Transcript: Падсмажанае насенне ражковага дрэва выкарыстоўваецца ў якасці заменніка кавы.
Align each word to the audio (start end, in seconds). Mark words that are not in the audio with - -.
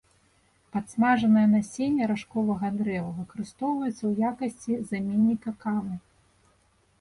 Падсмажанае 0.75 1.43
насенне 1.51 2.07
ражковага 2.11 2.71
дрэва 2.79 3.11
выкарыстоўваецца 3.19 3.95
ў 4.09 4.31
якасці 4.31 4.79
заменніка 4.89 5.55
кавы. 5.67 5.95